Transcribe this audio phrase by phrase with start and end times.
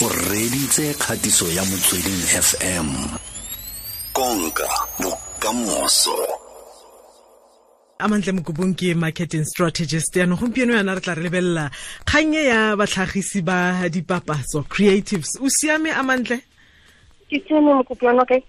[0.00, 2.88] o reditse kgatiso ya motsweding fm
[4.12, 4.68] konka
[5.00, 6.16] bokamoso.
[7.98, 10.14] Amantle Mokubung ke marketing strategist.
[10.14, 11.70] Yaanong gompieno yana re tla re lebelela
[12.06, 15.34] kgannye ya batlhagisi ba dipapatso creatives.
[15.40, 16.42] O siame Amantle
[17.28, 18.44] ke siame mokopiano kae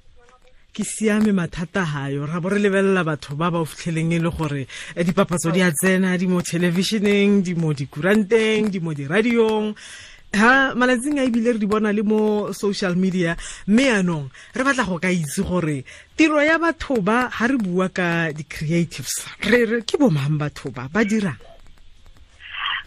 [0.71, 4.29] ke siame mathata gayo ra bo re lebelela batho ba ba o fitlheleng e le
[4.29, 9.73] gore eh, dipapatso di a tsena di mo televisioneng di mo dikuranteng di mo diradiong
[10.33, 13.35] ha malatsing a ebile re di bona le mo social media.
[13.67, 15.83] Mme yaanong re batla go ka itse gore
[16.15, 20.87] tiro ya batho ba ha re bua ka di-creatives re re ke bomang batho ba?
[20.91, 21.39] Ba dirang?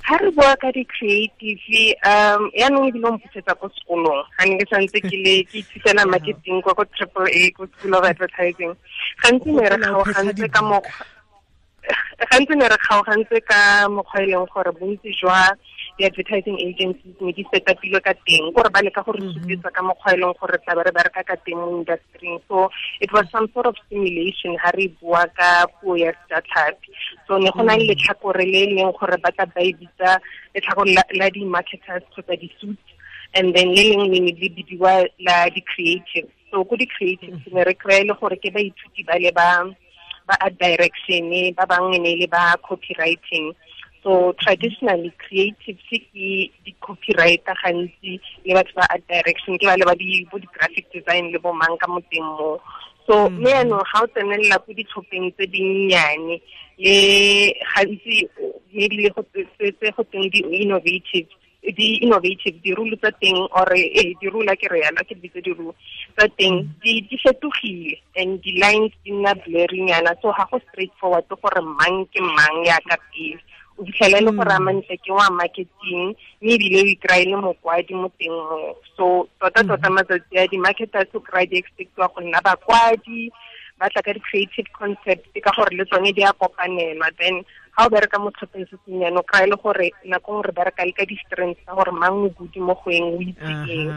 [0.07, 4.23] Ha re bua ka di-creative um yaanong ebile mputsetsa ko sekolong.
[4.39, 7.99] Ga ne ke santse ke le ke ithutela marketing kwa ko triple a ko school
[7.99, 8.71] of advertising.
[9.23, 11.07] Gantsi ne re kgaogantse ka mokgwa
[12.31, 15.51] gantsi ne re kgaogantse ka mokgwa e leng gore bontsi jwa
[15.99, 18.53] di-advertising agencies ne di setapilwe ka teng.
[18.57, 19.33] Kore ba leka gore mhm.
[19.37, 22.69] supetsa ka mokgwa e leng gore tla be re bereka ka teng mo industryng so
[23.01, 26.89] it was some sort of simulation ha re bua ka puo ya sejatlhapi.
[27.29, 27.91] So ne go na le mhm.
[27.93, 30.17] letlhakore le e leng gore ba tla ba e bitsa
[30.55, 32.89] letlhakore la di-marketers kgotsa di-suits
[33.35, 37.53] and then le leng le ne le bidiwa la di-creative so ko di-creatives mhm.
[37.57, 39.69] ne re kry-e le gore ke baithuti ba le ba
[40.27, 43.53] ba art direction ba bangwe ne le ba copywriting
[44.03, 49.95] so traditionally creative ke di-copywriter gantsi le batho ba art direction ke ba le ba
[49.95, 52.59] di bo di-graphic design le bo mang ka mo teng mo
[53.07, 56.37] so mme yaanong ga o tsenelela ko ditlhopheng tse dinnyane
[56.83, 56.97] le
[57.75, 58.27] gantsi
[58.75, 61.31] maybe le tse go teng di-innovative
[61.63, 65.79] di-innovative dirule tsa teng or eh dirula ke re yana ke bitse dirulo
[66.19, 71.23] tsa teng di di fetogile and di-lines di nna blurrynyana so ga go straight forward
[71.31, 73.39] gore mang ke mang ya ka pele
[73.83, 77.37] o fitlhela e le gore a mantle ke wa marketing mme ebile o ikry le
[77.37, 78.79] mokwadi mo teng mo.
[78.97, 83.31] So tota-tota matsatsi a di-marketers o kry-a di-expectiwa go nna bakwadi
[83.79, 87.11] ba tla ka di-creative concept ka gore le tsone di a kopanelwa.
[87.19, 87.43] Then
[87.75, 90.87] ga o bereka mo tlhopheng se senyane o kry-a le gore nako ngwe re bereka
[90.87, 93.91] le ka di-strength tsa gore mang o budi mo go eng o itse eng.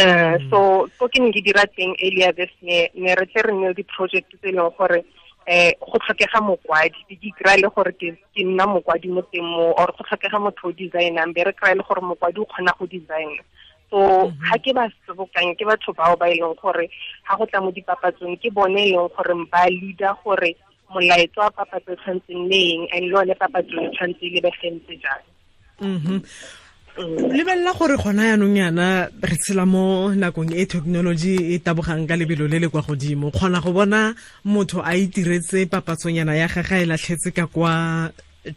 [0.00, 0.58] Um so
[0.96, 4.32] ko ke ne ke dira teng earlier this year ne re tle re nne di-project
[4.32, 5.04] tse e leng gore
[5.50, 9.90] eh go tlhokega mokwadi ke kry le gore ke nna mokwadi mo teng mo or
[9.98, 13.42] go tlhokega motho o designang be re kry le gore mokwadi o kgona go designa
[13.90, 16.86] so ga ke ba sebokang ke batho bao ba e leng gore
[17.26, 20.54] ga go tla mo dipapatsong ke bone e leng gore ba leader gore
[20.94, 25.24] molaetso wa papatso tshwantseng le eng and le one papatso e tshwanetse e lebegentse jang
[26.98, 32.48] lebelela gore gona yaanong yana re tshela mo nakong e technology e tabogang ka lebelo
[32.48, 33.30] le le kwa godimo.
[33.30, 34.14] Kgona go bona
[34.44, 38.10] motho a itiretse papatsonyana ya gage e latlhetse ka kwa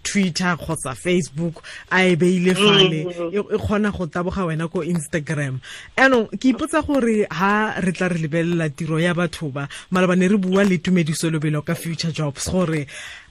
[0.03, 3.01] twitter kgotsa facebook a e beile fale
[3.31, 5.59] e kgona go taboga wena ko instagram.
[5.97, 10.37] Anong ke ipotsa gore ha re tla re lebelela tiro ya batho ba malabane re
[10.37, 12.87] bua le tumediso lobelo ka future jobs gore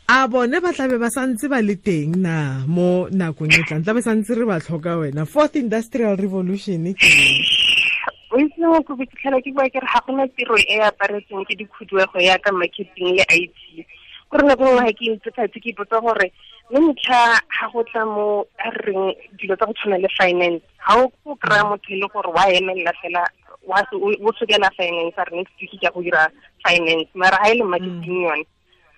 [0.09, 4.03] a bone ba tlabe ba santse ba le teng na mo nakong e tlang tlabe
[4.03, 5.25] santse re ba tlhoka wena.
[5.25, 7.09] Fourth industrial revolution ke
[8.33, 8.61] o itse
[8.97, 13.17] fitlhela ke bua ke re ga gona tiro e aparetseng ke dikhuduego ya ka marketing
[13.17, 13.57] le IT
[14.33, 15.21] gore nako nngwe ga
[15.53, 16.33] ke ke ipotsa gore
[16.73, 21.13] motlha ga go tla mo a reng dilo tsa go tshwana le finance ga o
[21.25, 21.69] go kry-a mm.
[21.69, 23.23] motho e le gore wa emelela fela
[23.69, 26.33] o sokela finance a re next week ke go dira
[26.65, 28.25] finance mara ga e le marketing mm.
[28.25, 28.45] yone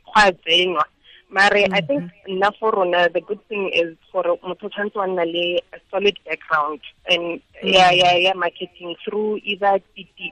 [0.06, 0.84] go a tsenywa.
[1.30, 1.86] Mare i mm-hmm.
[1.86, 5.78] think nna for rona the good thing is gore motho tshwanetse wa nna le a
[5.90, 6.80] solid background
[7.10, 7.98] and ya mm.
[7.98, 9.80] ya ya marketing through either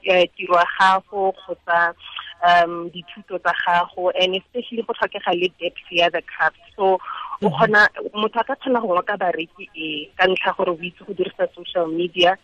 [0.05, 1.95] eh, tiro ya gago kgotsa
[2.43, 6.99] um dithuto tsa gago and especially go tlhokega le depth ya the craft so
[7.43, 11.05] o kgona motho a ka kgona go ngoka bareki e ka ntlha gore o itse
[11.07, 12.37] go dirisa social media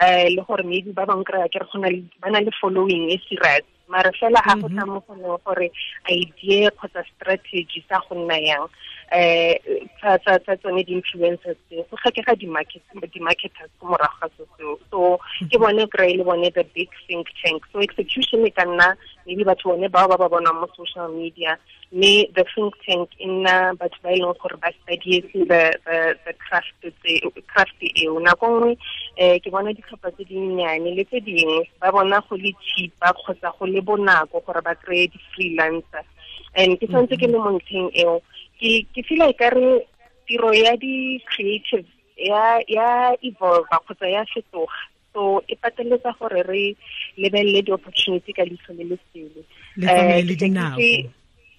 [0.00, 3.64] um le gore maybe ba bangwe kry-a ke re ba na le following e serious.
[3.88, 5.70] Mare fela ga go tla mo go gore
[6.10, 8.66] idea kgotsa strategy sa go nna yang
[9.12, 14.78] um tsa tsone di-influencers tseo go tlhokega di-marketers ko morago ga so seo.
[14.90, 17.62] So ke bone kry le bone the big think tank.
[17.72, 18.96] So execution e ka nna
[19.26, 21.58] maybe batho bone bao ba ba bonang mo social media
[21.92, 25.62] mme the think tank e nna batho ba e leng gore ba studietse the
[26.26, 26.74] the craft
[27.46, 28.18] craft eo.
[28.18, 28.74] Nako nngwe
[29.22, 33.54] um ke bona ditlhopha tse dinnyane le tse dingwe ba bona go le cheapa kgotsa
[33.54, 36.02] go le bonako gore ba kry-e di-freelancer
[36.56, 38.20] and ke tshwanetse ke le mo ntlheng eo
[38.60, 39.84] ke ke feel like re
[40.26, 41.86] tiro ya di-creative
[42.16, 44.80] ya ya evolve kgotsa ya fetoga.
[45.12, 46.76] So e pateletsa gore re
[47.16, 49.42] lebelele di-opportunity ka leitlho le le sele.
[49.76, 50.80] Le le dinako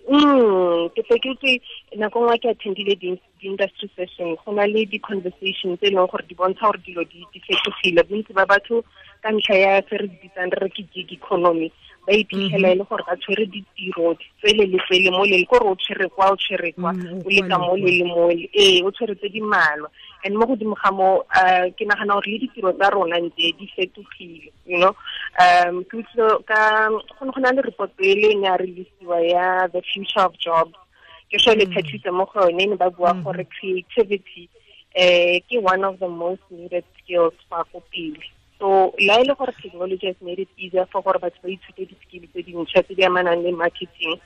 [0.07, 1.51] mm ke fe ke
[1.99, 4.37] nako nngwe ke attendile di-industry session.
[4.41, 8.01] Go na le di-conversation tse e leng gore di bontsha gore dilo di fetogile.
[8.07, 8.83] Bontsi ba batho
[9.21, 11.71] ka ntlha ya se re bitsang re re ke gig economy
[12.07, 15.75] ba iphitlhela e le gore ba tshwere ditiro tsele le tsele mo le kore o
[15.75, 19.15] tshwere kwa o tshwere kwa o le ka mo le le mole ee o tshwere
[19.19, 19.91] tse di malwa
[20.23, 23.67] and mo godimo ga mo um ke nagana gore le ditiro tsa rona ntse di
[23.75, 24.95] fetogile you know
[25.43, 26.87] um ke utlwe ka
[27.19, 30.31] go ne go na le report e le ne a releasiwa ya the future of
[30.39, 30.79] jobs
[31.27, 34.47] ke sure le thathitse mo go yone ne ba bua gore creativity
[34.95, 38.23] um ke one of the most needed skills fa go pele
[38.59, 41.85] so la e le gore technology has made it easier for gore batho ba ithute
[41.89, 44.17] di-skill tse dintšha tse di amanang le marketing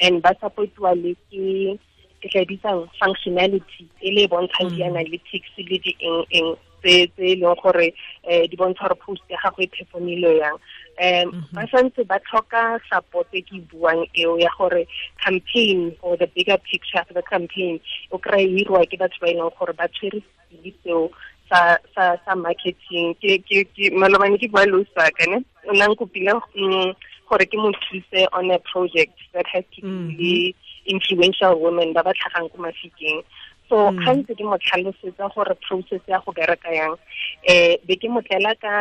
[0.00, 1.78] and ba supportiwa le ke
[2.20, 6.50] ke tla bitsang functionality e le bontshang di-analytics le di-eng-eng
[6.82, 7.88] tse e leng gore
[8.24, 10.56] um di bontsha gore post ya gago e performile yang
[11.00, 14.86] um ba santse ba tlhoka support e ke buang eo ya gore
[15.24, 19.34] campaign or the bigger picture of the campaign o kry-e irwa ke batho ba e
[19.34, 21.10] leng gore ba tshwere sele seo
[21.50, 23.18] sa sa sa marketing.
[23.18, 25.42] Ke ke ke malobane ke bua losaka ne?
[25.66, 26.94] O nang kopile mm,
[27.26, 30.14] gore ke mo thuse on a project that has to do mm-hmm.
[30.14, 30.54] le
[30.86, 33.20] influential women ba ba tlhagang ko mafikeng.
[33.66, 33.98] So mm.
[34.02, 38.22] ga ntse ke mo tlhalosetsa gore process ya go bereka yang um be ke mo
[38.22, 38.74] tlela ka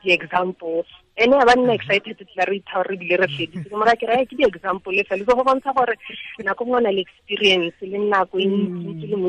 [0.00, 0.88] di-examples.
[1.16, 1.76] Ene ba nna mm-hmm.
[1.76, 3.68] excited tla re itha gore ebile re feditse.
[3.68, 5.24] Ke mora ke raya ke di-example fela.
[5.24, 5.96] So go bontsha gore
[6.44, 9.10] nako ngwe o na le experience le nako e ntsi mm.
[9.12, 9.28] le mo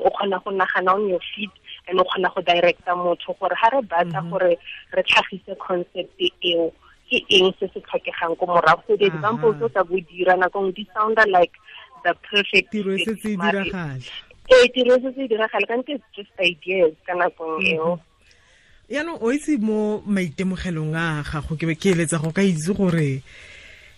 [0.00, 1.52] o kgona go nagana on your feet
[1.88, 4.52] and o kgona go directa motho gore ga re batla gore
[4.92, 6.72] re tlhagise concept eo
[7.08, 10.72] ke eng se se tlhokegang ko morago so di-example tse tsa bo dira nako ngwe
[10.74, 11.54] di sounda like
[12.02, 13.94] the perfect tiro e setse e diragala
[14.50, 17.98] ee tiro e setse e diragala kante it's just ideas ka nakong eo
[18.90, 23.22] yaanong o itse mo maitemogelong a gago ke be ke eletsa go ka itse gore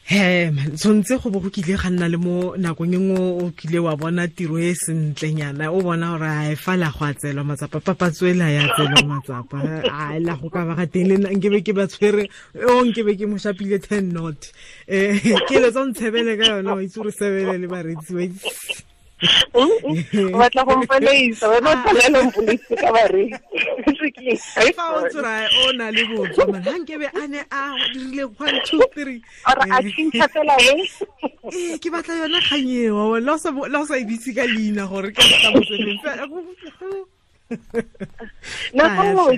[0.08, 3.78] he tshwanetse go bo go kile ga nna le mo nakong e nngwe o kile
[3.78, 7.44] wa bona tiro e sentlenyana o bona gore a e fa la go a tselwa
[7.44, 9.60] matsapa papatswela ya tselwa matsapa.
[9.84, 12.24] A la go ka ba ga teng le nkebe ke ba tshwere
[12.56, 14.48] o nkebe ke mo shapile ten not
[14.88, 18.87] um ke eletsa o ntshebele ka yona wa itse gore sebele le baretsi wa itse
[19.54, 24.36] o batla go mpolaisa wena o tshwanela mpolaise ka bareki
[24.76, 28.60] fa o tsora o na le botswa mane ga nkebe a ne a dirile one
[28.64, 29.22] two three.
[29.50, 30.88] Ore a tšhintšha fela e
[31.52, 36.00] ee ke batla yona kganyewa la o sa ebitse ka leina gore ke ka motsweleng
[38.76, 39.36] nako nngwe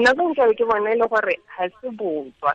[0.00, 2.52] nako nkabe ke bona e le gore ga se botswa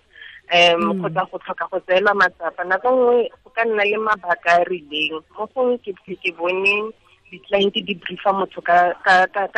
[0.52, 2.64] um kgotsa go tlhoka go tseelwa matsapa.
[2.64, 5.24] Nako nngwe go ka nna le mabaka a rileng.
[5.38, 6.92] Mo gongwe ke ke bone
[7.32, 8.92] di-client di briefa motho ka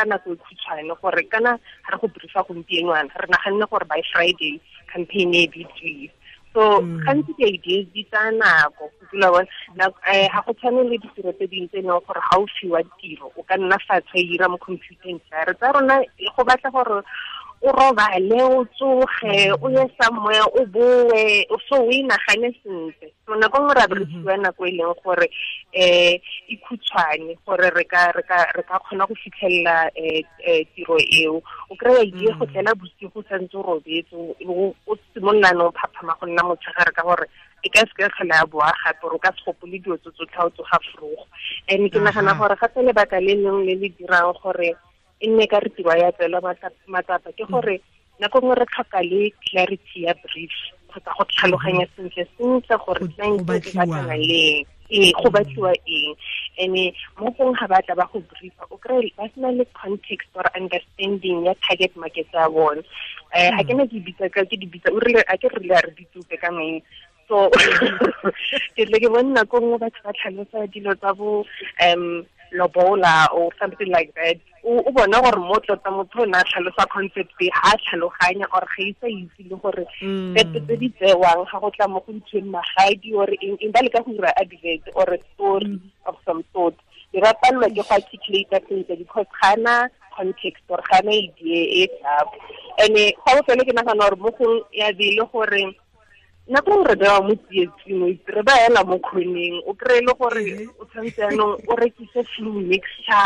[0.06, 4.60] nako e khutshwane gore kana ga re go briefa gompienwana re naganne gore by friday
[4.92, 6.14] campaign e bitswile
[6.54, 11.66] so gantsi di-ideas di tsaya nako dula bona ga go tshwane le ditiro tse dingwe
[11.66, 14.58] tse e leng gore ga o fiwa tiro o ka nna fatshe e ira mo
[14.62, 15.98] computeng tsa tsa rona
[16.38, 17.02] go batla gore
[17.60, 23.08] o robale o tsoge o ye somewhere o boe so o inagane sentle.
[23.26, 25.28] So nako nngwe ra re fiwa nako e leng gore
[25.72, 26.18] um
[26.48, 31.42] e khutshwane gore re ka kgona go fitlhelela um tiro eo.
[31.70, 36.42] O kry-a idee go tlela bosigo santse o robetse o simololane o phaphama go nna
[36.44, 37.26] motshegare ka gore
[37.64, 40.10] e ka se ka tlhola ya boa gape gore o ka se gopole dilo tse
[40.12, 41.24] tsotlhe o tsoga forogo.
[41.68, 44.76] And ke nagana gore gape lebaka le leng le le dirang gore
[45.24, 46.54] e nne ka re tiro ya tselwa
[46.92, 47.76] matsapa ke gore
[48.20, 50.54] nako nngwe re tlhoka le clarity ya brief
[50.88, 56.14] kgotsa go tlhaloganya sentle sentle gore client e batlana leng ee go batliwa eng
[56.62, 56.76] and
[57.18, 61.44] mo gong ga batla ba go briefa o kry ba sena le context or understanding
[61.46, 62.82] ya target market ya bone
[63.34, 66.36] um ga ke na ke bitsa ke di bitsa a ke rile a re ditsupe
[66.38, 66.78] ka main
[67.28, 67.50] so
[68.76, 71.42] ke tle ke bone nako nngwe batho ba tlhalosa dilo tsa bo
[71.82, 72.22] um
[72.54, 76.88] lobola or something like that o bona gore mo tlotsa motho o ne a tlhalosa
[76.88, 80.34] concept ga a tlhaloganya or ga isa itse le gore mm.
[80.34, 83.84] tepe tse di tsewang ga go tla mo go ntshweng magadi or eng eng ba
[83.84, 85.80] le go dira advert or a story mm.
[86.06, 86.74] of some sort.
[87.12, 92.28] Ke ba palelwa ke go articulata sentle because gana context or gana idea e sharp
[92.80, 95.76] and-e ga o fele ke nagana gore mo gong ya be le gore
[96.46, 100.12] nako re bewa mo tsietsing o itse re ba ela mo kgoneng o kry-e le
[100.12, 103.24] gore o tshwanetse yanong o rekise flu mixture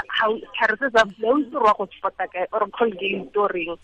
[0.54, 3.74] tlhare se sa flu o itse gore wa go spota kae or colgate o reng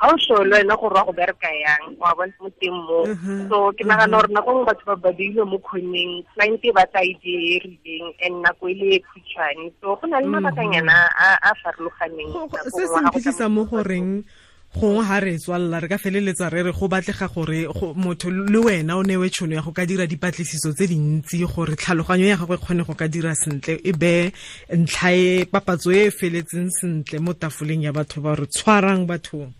[0.00, 3.04] ga o sho le wena gore wa go bereka yang wa bona mo teng mo
[3.52, 7.04] so ke nagana gore nako nngwe batho ba ba beilwe mo kgoneng client e batla
[7.04, 9.68] idea e rileng and nako e le e khutshwane.
[9.84, 12.32] So go na le mabakanyana a farologaneng
[12.64, 14.24] se se mphitlhisa mo goreng
[14.74, 18.96] gongwe ga re tswalela re ka feleletsa re re go batlega gore motho le wena
[18.96, 22.86] o newe tšhono ya go ka dira dipatlisiso tse dintsi gore tlhaloganyo ya gagwe kgone
[22.86, 24.30] go ka dira sentle e be
[24.70, 29.50] ntlha e papatso e e feletseng sentle mo tafoleng ya batho ba re tshwarang bathong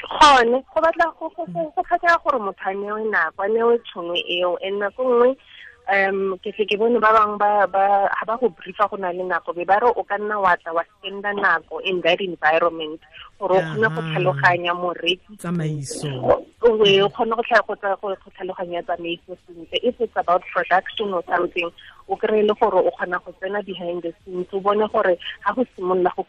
[0.00, 4.80] gone go batla go tlhokega gore motho a newe nako a newe tšhono eo and
[4.80, 5.36] nako nngwe
[5.90, 9.10] um ke tle ke bone ba bangwe ba ba ha ba go briefa go na
[9.10, 12.20] le nako be ba re o ka nna wa tla wa spenda nako in that
[12.20, 13.00] environment
[13.38, 15.34] gore o kgone go tlhaloganya moreki.
[15.36, 16.10] Tsamaiso.
[16.62, 19.78] O kgone go tlhaloganya tsamaiso sentle.
[19.82, 21.70] If it's about production or something
[22.10, 25.54] o kry le gore o kgona go tsena behind the scenes o bone gore ga
[25.54, 26.26] go simolola go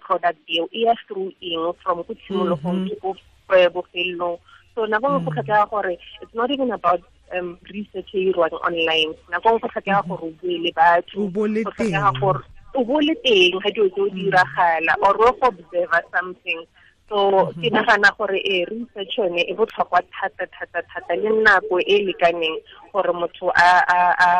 [0.00, 4.38] product eo e ya through eng from go tshimologong ke bofelelong
[4.74, 7.00] so nako nngwe go tlhokega gore it's not even about
[7.36, 9.14] um research e irwang online.
[9.30, 11.96] Nako go tlhokega gore o bue le batho o bo le teng.
[12.20, 12.42] gore
[12.74, 16.60] o bo le teng ga dilo tse o diragala or o go observer something.
[17.08, 22.04] So ke nagana gore e research yone e botlhokwa thata thata thata le nako e
[22.06, 22.60] lekaneng
[22.92, 24.30] gore motho a a a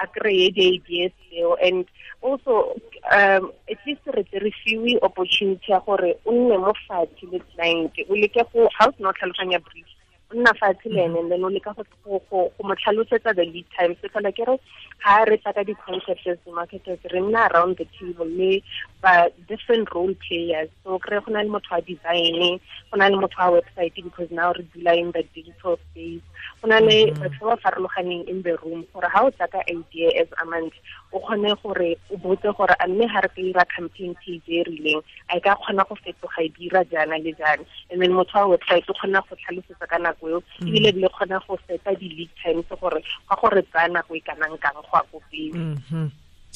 [0.00, 1.56] a kry-e di-ideas tseo.
[1.60, 1.84] And
[2.22, 2.76] also
[3.12, 7.40] um at least re tle re fiwe opportunity ya gore o nne mo fatshe le
[7.52, 9.88] client o leke go ga o sena o tlhaloganya brief
[10.34, 14.30] nna fatshe le ene then o leka go mo tlhalosetsa the lead time se fela
[14.32, 14.56] ke re
[15.04, 18.62] ga re tla ka di-concepts di-marketers re nna around the table le
[19.02, 22.60] ba different role players so kry go na le motho wa design
[22.90, 26.22] go na le motho wa website because now re dula in the digital space
[26.62, 29.60] go na le batho ba ba farologaneng in the room gore ga o tla ka
[29.66, 30.72] idea as amant
[31.12, 34.62] o kgone gore o botse gore a mme ga re ka ira campaign page e
[34.68, 38.38] rileng a e ka kgona go fetoga e dira jaana le jaana and then motho
[38.46, 42.30] wa website o kgona go tlhalosetsa ka nako eo ebile bile kgona go seta di-lead
[42.42, 45.78] times gore ga gore tsaya nako e kanang kang go a ko pele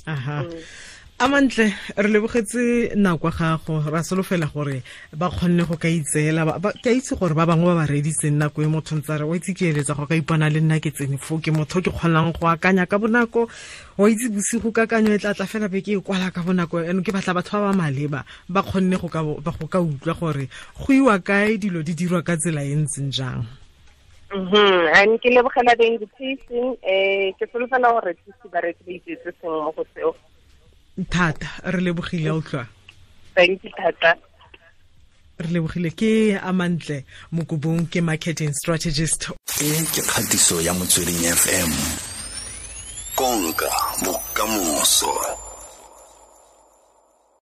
[0.07, 0.45] aha
[1.21, 3.81] a mantle re lebogetse nako gago.
[3.89, 6.43] Ra solofela gore ba kgonne go ka itseela
[6.83, 9.35] ke a itse gore ba bangwe ba ba reditseng nako e motho ntse re o
[9.35, 12.35] itse ke eletsa go ka ipona le nna ke tsene fo ke motho ke kgonang
[12.35, 13.47] go akanya ka bonako.
[13.97, 16.83] Wa itse bosigo kakanyo e tlatla fela be ke e kwala ka bonako.
[16.83, 19.23] Eno ke batla batho ba ba maleba ba kgonne go ka
[19.79, 20.49] utlwa gore
[20.83, 23.47] go iwa kae dilo di dirwa ka tsela e ntseng jang.
[24.35, 29.31] Mhm and ke lebogela the invitation um ke solofela gore tse ba re ba itsetse
[29.39, 30.11] sengwe mo go seo
[31.11, 32.67] thata re lebogile a utlwa
[33.35, 34.17] thank you thata.
[35.39, 39.31] Re lebogile ke a mantle mokobong ke marketing strategist.
[39.61, 41.73] E ke kgatiso ya motsweding fm
[43.15, 43.71] konka
[44.05, 45.11] bokamoso